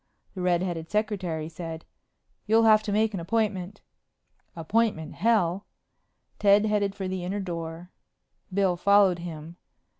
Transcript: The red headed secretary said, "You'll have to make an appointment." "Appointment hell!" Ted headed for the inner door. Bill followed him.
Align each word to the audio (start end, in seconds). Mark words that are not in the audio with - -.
The 0.33 0.41
red 0.41 0.63
headed 0.63 0.89
secretary 0.89 1.47
said, 1.47 1.85
"You'll 2.47 2.63
have 2.63 2.81
to 2.81 2.91
make 2.91 3.13
an 3.13 3.19
appointment." 3.19 3.81
"Appointment 4.55 5.13
hell!" 5.13 5.67
Ted 6.39 6.65
headed 6.65 6.95
for 6.95 7.07
the 7.07 7.23
inner 7.23 7.39
door. 7.39 7.91
Bill 8.51 8.75
followed 8.77 9.19
him. 9.19 9.57